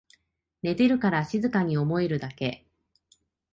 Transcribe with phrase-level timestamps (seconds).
[0.63, 2.65] 寝てるから静かに思えるだけ